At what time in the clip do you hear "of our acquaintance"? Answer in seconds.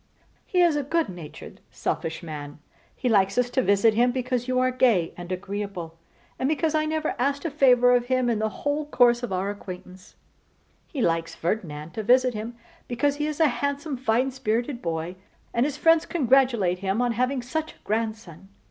9.21-10.15